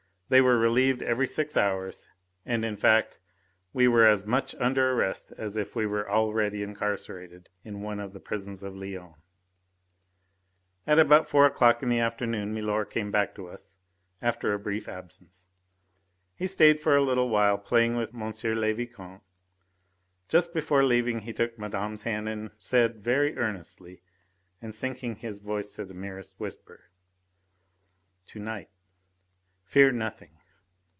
They 0.31 0.39
were 0.39 0.57
relieved 0.57 1.01
every 1.01 1.27
six 1.27 1.57
hours, 1.57 2.07
and, 2.45 2.63
in 2.63 2.77
fact, 2.77 3.19
we 3.73 3.89
were 3.89 4.05
as 4.07 4.25
much 4.25 4.55
under 4.55 4.91
arrest 4.93 5.33
as 5.37 5.57
if 5.57 5.75
we 5.75 5.85
were 5.85 6.09
already 6.09 6.63
incarcerated 6.63 7.49
in 7.65 7.81
one 7.81 7.99
of 7.99 8.13
the 8.13 8.21
prisons 8.21 8.63
of 8.63 8.73
Lyons. 8.73 9.17
At 10.87 10.99
about 10.99 11.27
four 11.27 11.45
o'clock 11.45 11.83
in 11.83 11.89
the 11.89 11.99
afternoon 11.99 12.53
milor 12.53 12.85
came 12.85 13.11
back 13.11 13.35
to 13.35 13.49
us 13.49 13.75
after 14.21 14.53
a 14.53 14.57
brief 14.57 14.87
absence. 14.87 15.47
He 16.37 16.47
stayed 16.47 16.79
for 16.79 16.95
a 16.95 17.01
little 17.03 17.27
while 17.27 17.57
playing 17.57 17.97
with 17.97 18.15
M. 18.15 18.21
le 18.23 18.73
Vicomte. 18.73 19.23
Just 20.29 20.53
before 20.53 20.85
leaving 20.85 21.19
he 21.19 21.33
took 21.33 21.59
Madame's 21.59 22.03
hand 22.03 22.29
in 22.29 22.43
his 22.43 22.51
and 22.51 22.51
said 22.63 23.03
very 23.03 23.37
earnestly, 23.37 24.01
and 24.61 24.73
sinking 24.73 25.17
his 25.17 25.39
voice 25.39 25.73
to 25.73 25.83
the 25.83 25.93
merest 25.93 26.39
whisper: 26.39 26.85
"To 28.27 28.39
night! 28.39 28.69
Fear 29.63 29.93
nothing! 29.93 30.31